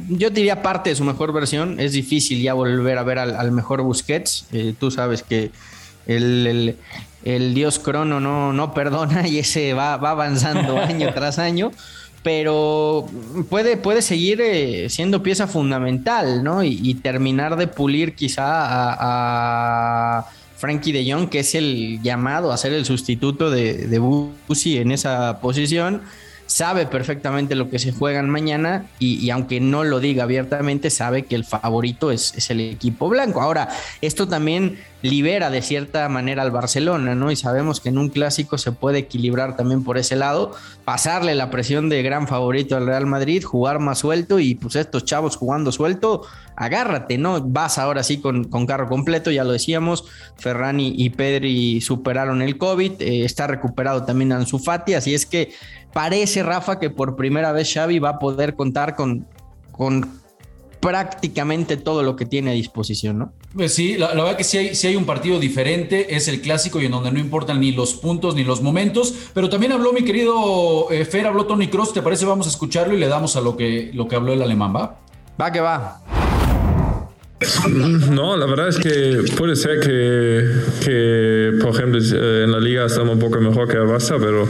yo 0.10 0.32
diría 0.32 0.64
parte 0.64 0.90
de 0.90 0.96
su 0.96 1.04
mejor 1.04 1.32
versión. 1.32 1.80
Es 1.80 1.92
difícil 1.92 2.42
ya 2.42 2.56
volver 2.56 2.98
a 2.98 3.04
ver 3.04 3.20
al, 3.20 3.52
mejor 3.52 3.84
Busquets. 3.84 4.48
Eh, 4.52 4.74
tú 4.80 4.90
sabes 4.90 5.22
que 5.22 5.52
el, 6.08 6.48
el 6.48 6.78
dios 7.26 7.80
crono 7.80 8.20
no, 8.20 8.54
no 8.54 8.74
perdona 8.74 9.28
y 9.28 9.40
ese 9.40 9.74
va, 9.74 9.98
va 9.98 10.12
avanzando 10.12 10.78
año 10.82 11.14
tras 11.14 11.40
año, 11.40 11.72
pero 12.24 13.08
puede, 13.50 13.78
puede 13.78 14.02
seguir 14.02 14.42
eh, 14.42 14.90
siendo 14.90 15.22
pieza 15.22 15.48
fundamental, 15.48 16.44
¿no? 16.44 16.64
Y, 16.64 16.96
terminar 16.96 17.56
de 17.56 17.68
pulir 17.68 18.16
quizá 18.16 18.44
a, 18.48 20.26
Frankie 20.58 20.94
de 20.94 21.12
Jong, 21.12 21.30
que 21.30 21.40
es 21.40 21.54
el 21.54 22.02
llamado 22.02 22.52
a 22.52 22.58
ser 22.58 22.74
el 22.74 22.86
sustituto 22.86 23.52
de, 23.52 23.88
de 23.88 24.00
Busi 24.00 24.78
en 24.78 24.92
esa 24.92 25.40
posición 25.42 26.02
sabe 26.56 26.86
perfectamente 26.86 27.54
lo 27.54 27.70
que 27.70 27.80
se 27.80 27.92
juegan 27.92 28.30
mañana 28.30 28.86
y, 28.98 29.30
aunque 29.30 29.60
no 29.60 29.84
lo 29.84 30.00
diga 30.00 30.24
abiertamente, 30.24 30.90
sabe 30.90 31.24
que 31.24 31.36
el 31.36 31.44
favorito 31.44 32.12
es, 32.12 32.34
es, 32.38 32.50
el 32.50 32.62
equipo 32.62 33.10
blanco. 33.10 33.42
Ahora, 33.42 33.68
esto 34.00 34.26
también 34.30 34.78
libera 35.02 35.50
de 35.50 35.62
cierta 35.62 36.08
manera 36.08 36.44
al 36.44 36.52
Barcelona, 36.52 37.14
¿no? 37.14 37.30
Y 37.30 37.36
sabemos 37.36 37.82
que 37.82 37.90
en 37.90 37.98
un 37.98 38.08
clásico 38.08 38.58
se 38.58 38.72
puede 38.72 39.00
equilibrar 39.00 39.58
también 39.58 39.84
por 39.84 39.98
ese 39.98 40.16
lado, 40.16 40.56
pasarle 40.86 41.36
la 41.36 41.52
presión 41.52 41.90
de 41.90 42.02
gran 42.02 42.26
favorito 42.26 42.78
al 42.78 42.88
Real 42.88 43.06
Madrid, 43.06 43.44
jugar 43.44 43.80
más 43.80 44.00
suelto 44.00 44.40
y 44.40 44.56
pues 44.56 44.78
estos 44.78 45.04
chavos 45.04 45.36
jugando 45.36 45.74
suelto, 45.74 46.22
agárrate, 46.56 47.18
¿no? 47.18 47.42
Vas 47.42 47.78
ahora 47.78 48.02
sí 48.02 48.20
con, 48.20 48.46
con 48.46 48.66
carro 48.66 48.88
completo, 48.88 49.30
ya 49.30 49.44
lo 49.44 49.52
decíamos, 49.52 50.06
Ferrani 50.38 50.94
y 50.98 51.10
Pedri 51.10 51.82
superaron 51.82 52.42
el 52.42 52.58
COVID, 52.58 52.94
eh, 53.02 53.26
está 53.26 53.46
recuperado 53.46 54.06
también 54.06 54.32
Ansu 54.32 54.58
Fati, 54.58 54.94
así 54.94 55.14
es 55.14 55.26
que 55.26 55.54
parece, 55.96 56.44
Rafa, 56.44 56.78
que 56.78 56.90
por 56.90 57.16
primera 57.16 57.54
vez 57.54 57.74
Xavi 57.74 58.00
va 58.00 58.10
a 58.10 58.20
poder 58.20 58.56
contar 58.56 58.98
con, 58.98 59.26
con 59.72 60.20
prácticamente 60.82 61.78
todo 61.78 62.04
lo 62.04 62.18
que 62.18 62.26
tiene 62.26 62.52
a 62.52 62.54
disposición, 62.54 63.18
¿no? 63.18 63.34
Pues 63.56 63.74
sí, 63.74 63.98
la, 63.98 64.10
verdad 64.10 64.36
que 64.36 64.44
sí 64.44 64.58
hay, 64.58 64.72
hay 64.84 64.98
un 64.98 65.06
partido 65.06 65.40
diferente, 65.40 66.14
es 66.14 66.28
el 66.28 66.42
clásico 66.42 66.82
y 66.82 66.86
en 66.88 66.92
donde 66.92 67.14
no 67.14 67.20
importan 67.20 67.62
ni 67.62 67.72
los 67.72 67.94
puntos 67.94 68.36
ni 68.36 68.44
los 68.44 68.62
momentos, 68.62 69.16
pero 69.34 69.50
también 69.50 69.72
habló 69.72 69.94
mi 69.94 70.04
querido 70.04 70.92
eh, 70.92 71.06
Fer, 71.06 71.28
habló 71.28 71.46
Tony 71.46 71.70
Cross, 71.70 71.94
¿te 71.94 72.02
parece? 72.02 72.26
Vamos 72.26 72.48
a 72.48 72.50
escucharlo 72.50 72.94
y 72.94 73.00
le 73.00 73.08
damos 73.08 73.38
a 73.38 73.42
lo 73.42 73.56
que, 73.56 73.92
lo 73.94 74.10
que 74.10 74.18
habló 74.18 74.34
el 74.34 74.42
alemán, 74.42 74.76
¿va? 74.76 75.00
Va 75.40 75.50
que 75.50 75.62
va. 75.62 76.02
No, 77.70 78.38
la 78.38 78.46
verdad 78.46 78.70
es 78.70 78.78
que 78.78 79.24
puede 79.38 79.56
ser 79.56 79.80
que, 79.80 80.84
que, 80.84 81.58
por 81.62 81.74
ejemplo, 81.74 82.00
en 82.00 82.52
la 82.52 82.60
liga 82.60 82.86
estamos 82.86 83.16
un 83.16 83.20
poco 83.20 83.40
mejor 83.40 83.68
que 83.68 83.78
el 83.78 83.84
Barça, 83.84 84.18
pero 84.20 84.48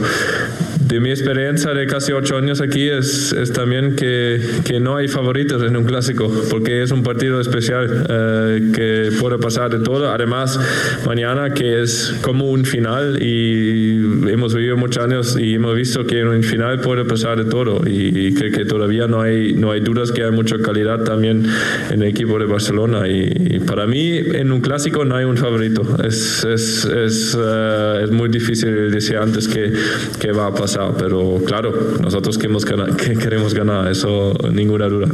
de 0.86 1.00
mi 1.00 1.10
experiencia 1.10 1.74
de 1.74 1.86
casi 1.86 2.12
ocho 2.12 2.36
años 2.36 2.60
aquí 2.60 2.88
es, 2.88 3.32
es 3.32 3.52
también 3.52 3.96
que, 3.96 4.40
que, 4.64 4.78
no 4.78 4.96
hay 4.96 5.08
favoritos 5.08 5.62
en 5.62 5.76
un 5.76 5.84
clásico, 5.84 6.30
porque 6.48 6.82
es 6.82 6.92
un 6.92 7.02
partido 7.02 7.40
especial 7.40 8.06
eh, 8.08 8.72
que 8.72 9.10
puede 9.18 9.38
pasar 9.38 9.70
de 9.70 9.80
todo. 9.80 10.08
Además, 10.08 10.60
mañana 11.04 11.50
que 11.50 11.82
es 11.82 12.14
como 12.22 12.50
un 12.50 12.64
final 12.64 13.20
y 13.20 14.30
hemos 14.30 14.54
vivido 14.54 14.76
muchos 14.76 15.02
años 15.02 15.36
y 15.36 15.54
hemos 15.54 15.74
visto 15.74 16.06
que 16.06 16.20
en 16.20 16.28
un 16.28 16.42
final 16.44 16.80
puede 16.80 17.04
pasar 17.04 17.42
de 17.42 17.50
todo 17.50 17.82
y, 17.84 18.34
que, 18.34 18.52
que, 18.52 18.64
todavía 18.64 19.08
no 19.08 19.22
hay, 19.22 19.54
no 19.54 19.72
hay 19.72 19.80
dudas 19.80 20.12
que 20.12 20.22
hay 20.22 20.30
mucha 20.30 20.58
calidad 20.58 21.02
también 21.02 21.46
en 21.90 22.02
el 22.02 22.08
equipo 22.08 22.38
de 22.38 22.46
Barcelona. 22.46 23.08
Y, 23.08 23.56
para 23.66 23.86
mí 23.86 24.16
en 24.16 24.52
un 24.52 24.60
clásico 24.60 25.04
no 25.04 25.16
hay 25.16 25.24
un 25.24 25.36
favorito. 25.36 25.82
Es, 26.04 26.44
es, 26.44 26.84
es, 26.84 27.34
uh, 27.34 27.98
es 28.04 28.10
muy 28.12 28.28
difícil 28.28 28.92
decir 28.92 29.16
antes 29.16 29.48
que, 29.48 29.72
que 30.20 30.30
va 30.30 30.46
a 30.46 30.54
pasar 30.54 30.75
pero 30.98 31.40
claro, 31.44 31.72
nosotros 32.00 32.38
queremos 32.38 32.64
ganar, 32.64 32.96
que 32.96 33.16
queremos 33.16 33.54
ganar, 33.54 33.90
eso 33.90 34.32
ninguna 34.52 34.86
duda. 34.88 35.08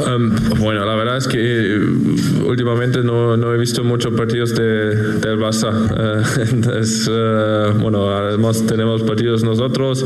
Um, 0.00 0.34
bueno, 0.58 0.84
la 0.84 0.94
verdad 0.96 1.16
es 1.18 1.28
que 1.28 1.78
uh, 1.78 2.48
últimamente 2.48 3.02
no, 3.02 3.36
no 3.36 3.54
he 3.54 3.58
visto 3.58 3.84
muchos 3.84 4.12
partidos 4.14 4.54
de, 4.54 4.94
del 5.20 5.38
Barça. 5.38 5.70
Uh, 5.70 6.40
entonces, 6.50 7.08
uh, 7.08 7.78
bueno, 7.78 8.10
además 8.10 8.64
tenemos 8.66 9.02
partidos 9.02 9.44
nosotros. 9.44 10.04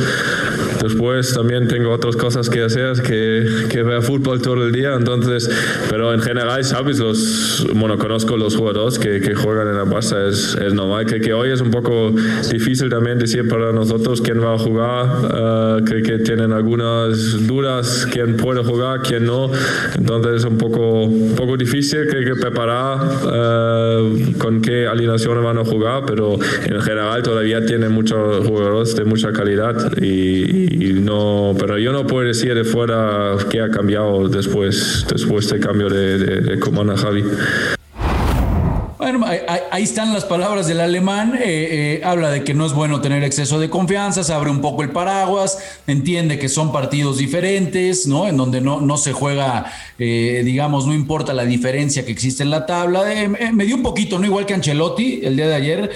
Después 0.82 1.32
también 1.32 1.68
tengo 1.68 1.90
otras 1.90 2.16
cosas 2.16 2.48
que 2.50 2.62
hacer 2.62 3.02
que, 3.02 3.66
que 3.68 3.82
ver 3.82 4.02
fútbol 4.02 4.42
todo 4.42 4.62
el 4.64 4.72
día. 4.72 4.94
Entonces, 4.94 5.50
pero 5.88 6.12
en 6.12 6.20
general, 6.20 6.64
sabes, 6.64 6.98
los, 6.98 7.66
bueno, 7.74 7.98
conozco 7.98 8.36
los 8.36 8.56
jugadores 8.56 8.98
que, 8.98 9.20
que 9.20 9.34
juegan 9.34 9.68
en 9.68 9.76
el 9.76 9.86
Barça. 9.86 10.28
Es, 10.28 10.54
es 10.54 10.74
normal 10.74 11.06
que, 11.06 11.20
que, 11.20 11.32
hoy 11.32 11.50
es 11.50 11.60
un 11.60 11.70
poco 11.70 12.12
difícil 12.50 12.88
también 12.90 13.18
decir 13.18 13.48
para 13.48 13.72
nosotros 13.72 14.20
quién 14.20 14.42
va 14.42 14.54
a 14.54 14.58
jugar. 14.58 15.84
que, 15.84 16.02
que 16.02 16.18
tienen 16.18 16.52
algunas 16.52 17.46
dudas, 17.46 18.06
quién 18.10 18.36
puede 18.36 18.62
jugar, 18.62 19.00
quién 19.02 19.24
no. 19.26 19.50
Entonces 19.96 20.36
es 20.36 20.44
un 20.44 20.58
poco, 20.58 21.08
poco 21.36 21.56
difícil 21.56 22.06
que, 22.08 22.24
que 22.24 22.34
preparar 22.34 22.98
uh, 23.24 24.38
con 24.38 24.60
qué 24.60 24.86
alineaciones 24.86 25.42
van 25.42 25.58
a 25.58 25.64
jugar, 25.64 26.04
pero 26.06 26.34
en 26.34 26.80
general 26.80 27.22
todavía 27.22 27.64
tiene 27.64 27.88
muchos 27.88 28.46
jugadores 28.46 28.94
de 28.96 29.04
mucha 29.04 29.32
calidad 29.32 29.92
y, 30.00 30.92
no, 31.02 31.54
pero 31.58 31.78
yo 31.78 31.92
no 31.92 32.06
puedo 32.06 32.26
decir 32.26 32.54
de 32.54 32.64
fuera 32.64 33.36
qué 33.50 33.60
ha 33.60 33.70
cambiado 33.70 34.28
después, 34.28 35.06
después 35.10 35.48
del 35.48 35.60
cambio 35.60 35.88
de, 35.88 36.18
de, 36.18 36.40
de 36.40 36.96
Javi. 36.96 37.24
Ahí, 39.28 39.82
están 39.82 40.14
las 40.14 40.24
palabras 40.24 40.68
del 40.68 40.80
alemán. 40.80 41.34
Eh, 41.34 41.40
eh, 41.44 42.00
habla 42.02 42.30
de 42.30 42.44
que 42.44 42.54
no 42.54 42.64
es 42.64 42.72
bueno 42.72 43.02
tener 43.02 43.22
exceso 43.24 43.60
de 43.60 43.68
confianza, 43.68 44.24
se 44.24 44.32
abre 44.32 44.48
un 44.48 44.62
poco 44.62 44.82
el 44.82 44.90
paraguas, 44.90 45.58
entiende 45.86 46.38
que 46.38 46.48
son 46.48 46.72
partidos 46.72 47.18
diferentes, 47.18 48.06
¿no? 48.06 48.26
En 48.26 48.38
donde 48.38 48.62
no, 48.62 48.80
no 48.80 48.96
se 48.96 49.12
juega, 49.12 49.66
eh, 49.98 50.40
digamos, 50.46 50.86
no 50.86 50.94
importa 50.94 51.34
la 51.34 51.44
diferencia 51.44 52.06
que 52.06 52.12
existe 52.12 52.42
en 52.42 52.48
la 52.48 52.64
tabla. 52.64 53.02
me 53.52 53.66
dio 53.66 53.76
un 53.76 53.82
poquito, 53.82 54.18
¿no? 54.18 54.24
Igual 54.24 54.46
que 54.46 54.54
Ancelotti 54.54 55.20
el 55.22 55.36
día 55.36 55.48
de 55.48 55.54
ayer, 55.54 55.90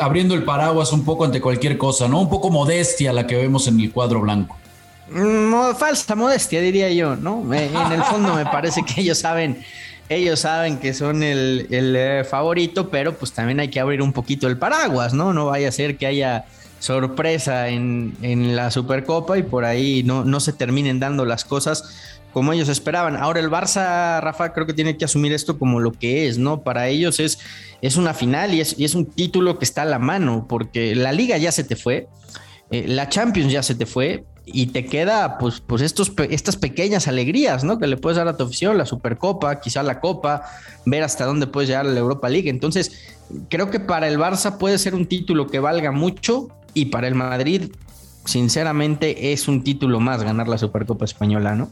abriendo 0.00 0.34
el 0.34 0.42
paraguas 0.42 0.92
un 0.92 1.04
poco 1.04 1.24
ante 1.24 1.40
cualquier 1.40 1.78
cosa, 1.78 2.08
¿no? 2.08 2.20
Un 2.20 2.28
poco 2.28 2.50
modestia 2.50 3.12
la 3.12 3.28
que 3.28 3.36
vemos 3.36 3.68
en 3.68 3.78
el 3.78 3.92
cuadro 3.92 4.22
blanco. 4.22 4.56
Mm, 5.08 5.76
falsa 5.76 6.16
modestia, 6.16 6.60
diría 6.60 6.90
yo, 6.90 7.14
¿no? 7.14 7.42
En 7.54 7.92
el 7.92 8.02
fondo 8.02 8.34
me 8.34 8.44
parece 8.44 8.82
que 8.82 9.02
ellos 9.02 9.18
saben 9.18 9.62
ellos 10.14 10.40
saben 10.40 10.78
que 10.78 10.94
son 10.94 11.22
el, 11.22 11.66
eh, 11.70 12.24
favorito, 12.28 12.88
pero 12.90 13.14
pues 13.14 13.32
también 13.32 13.60
hay 13.60 13.68
que 13.68 13.80
abrir 13.80 14.02
un 14.02 14.12
poquito 14.12 14.46
el 14.48 14.58
paraguas, 14.58 15.14
¿no? 15.14 15.32
No 15.32 15.46
vaya 15.46 15.68
a 15.68 15.72
ser 15.72 15.96
que 15.96 16.06
haya 16.06 16.44
sorpresa 16.78 17.68
en, 17.68 18.16
la 18.56 18.70
Supercopa 18.70 19.38
y 19.38 19.42
por 19.42 19.64
ahí 19.64 20.02
no, 20.02 20.40
se 20.40 20.52
terminen 20.52 20.98
dando 20.98 21.24
las 21.24 21.44
cosas 21.44 22.18
como 22.32 22.52
ellos 22.52 22.68
esperaban. 22.68 23.16
Ahora 23.16 23.40
el 23.40 23.50
Barça, 23.50 24.20
Rafa, 24.20 24.52
creo 24.52 24.66
que 24.66 24.72
tiene 24.72 24.96
que 24.96 25.04
asumir 25.04 25.32
esto 25.32 25.58
como 25.58 25.80
lo 25.80 25.92
que 25.92 26.26
es, 26.26 26.38
¿no? 26.38 26.62
Para 26.62 26.88
ellos 26.88 27.20
es, 27.20 27.38
una 27.96 28.14
final 28.14 28.54
y 28.54 28.60
es, 28.60 28.78
y 28.78 28.84
es 28.84 28.94
un 28.94 29.06
título 29.06 29.58
que 29.58 29.64
está 29.64 29.82
a 29.82 29.86
la 29.86 29.98
mano, 29.98 30.46
porque 30.48 30.94
la 30.94 31.12
liga 31.12 31.36
ya 31.36 31.52
se 31.52 31.62
te 31.62 31.76
fue, 31.76 32.08
eh, 32.70 32.86
la 32.88 33.08
Champions 33.08 33.52
ya 33.52 33.62
se 33.62 33.74
te 33.74 33.86
fue, 33.86 34.24
y 34.44 34.66
te 34.66 34.86
queda 34.86 35.38
pues, 35.38 35.62
pues 35.64 35.82
estos, 35.82 36.12
estas 36.30 36.56
pequeñas 36.56 37.06
alegrías, 37.08 37.64
¿no? 37.64 37.78
Que 37.78 37.86
le 37.86 37.96
puedes 37.96 38.16
dar 38.16 38.28
a 38.28 38.36
tu 38.36 38.44
afición, 38.44 38.76
la 38.76 38.86
Supercopa, 38.86 39.60
quizá 39.60 39.82
la 39.82 40.00
Copa, 40.00 40.42
ver 40.84 41.02
hasta 41.02 41.24
dónde 41.24 41.46
puedes 41.46 41.68
llegar 41.68 41.86
a 41.86 41.90
la 41.90 42.00
Europa 42.00 42.28
League. 42.28 42.50
Entonces, 42.50 43.14
creo 43.48 43.70
que 43.70 43.80
para 43.80 44.08
el 44.08 44.18
Barça 44.18 44.58
puede 44.58 44.78
ser 44.78 44.94
un 44.94 45.06
título 45.06 45.46
que 45.46 45.60
valga 45.60 45.92
mucho 45.92 46.48
y 46.74 46.86
para 46.86 47.06
el 47.06 47.14
Madrid, 47.14 47.72
sinceramente, 48.24 49.32
es 49.32 49.46
un 49.48 49.62
título 49.62 50.00
más 50.00 50.22
ganar 50.22 50.48
la 50.48 50.58
Supercopa 50.58 51.04
Española, 51.04 51.54
¿no? 51.54 51.70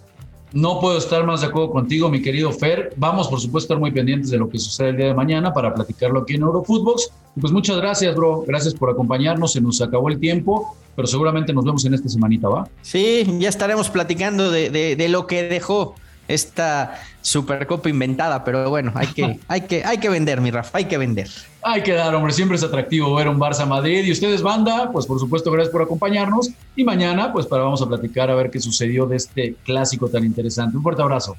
No 0.52 0.80
puedo 0.80 0.98
estar 0.98 1.24
más 1.24 1.42
de 1.42 1.46
acuerdo 1.46 1.70
contigo, 1.70 2.08
mi 2.08 2.20
querido 2.20 2.50
Fer. 2.52 2.92
Vamos, 2.96 3.28
por 3.28 3.40
supuesto, 3.40 3.72
a 3.72 3.76
estar 3.76 3.78
muy 3.78 3.92
pendientes 3.92 4.30
de 4.30 4.38
lo 4.38 4.48
que 4.48 4.58
sucede 4.58 4.90
el 4.90 4.96
día 4.96 5.06
de 5.06 5.14
mañana 5.14 5.52
para 5.52 5.72
platicarlo 5.72 6.20
aquí 6.20 6.34
en 6.34 6.42
Eurofootbox. 6.42 7.12
Pues 7.40 7.52
muchas 7.52 7.76
gracias, 7.76 8.14
bro. 8.16 8.44
Gracias 8.46 8.74
por 8.74 8.90
acompañarnos. 8.90 9.52
Se 9.52 9.60
nos 9.60 9.80
acabó 9.80 10.08
el 10.08 10.18
tiempo, 10.18 10.76
pero 10.96 11.06
seguramente 11.06 11.52
nos 11.52 11.64
vemos 11.64 11.84
en 11.84 11.94
esta 11.94 12.08
semanita, 12.08 12.48
¿va? 12.48 12.68
Sí, 12.82 13.24
ya 13.38 13.48
estaremos 13.48 13.90
platicando 13.90 14.50
de, 14.50 14.70
de 14.70 15.08
lo 15.08 15.26
que 15.26 15.44
dejó 15.44 15.94
esta 16.34 17.00
Supercopa 17.22 17.88
inventada, 17.88 18.44
pero 18.44 18.70
bueno, 18.70 18.92
hay 18.94 19.08
que, 19.08 19.38
hay 19.48 19.62
que, 19.62 19.84
hay 19.84 19.98
que 19.98 20.08
vender, 20.08 20.40
mi 20.40 20.50
Rafa, 20.50 20.78
hay 20.78 20.86
que 20.86 20.98
vender. 20.98 21.28
Hay 21.62 21.82
que 21.82 21.92
dar, 21.92 22.14
hombre, 22.14 22.32
siempre 22.32 22.56
es 22.56 22.62
atractivo 22.62 23.14
ver 23.14 23.28
un 23.28 23.38
Barça 23.38 23.66
Madrid. 23.66 24.04
Y 24.04 24.12
ustedes, 24.12 24.42
banda, 24.42 24.90
pues 24.92 25.06
por 25.06 25.18
supuesto, 25.18 25.50
gracias 25.50 25.72
por 25.72 25.82
acompañarnos. 25.82 26.50
Y 26.76 26.84
mañana, 26.84 27.32
pues 27.32 27.46
para 27.46 27.64
vamos 27.64 27.82
a 27.82 27.86
platicar 27.86 28.30
a 28.30 28.34
ver 28.34 28.50
qué 28.50 28.60
sucedió 28.60 29.06
de 29.06 29.16
este 29.16 29.54
clásico 29.64 30.08
tan 30.08 30.24
interesante. 30.24 30.76
Un 30.76 30.82
fuerte 30.82 31.02
abrazo. 31.02 31.36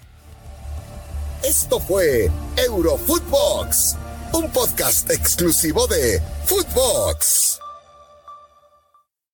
Esto 1.44 1.80
fue 1.80 2.30
Eurofootbox, 2.56 3.98
un 4.34 4.50
podcast 4.52 5.10
exclusivo 5.10 5.88
de 5.88 6.22
Footbox. 6.46 7.61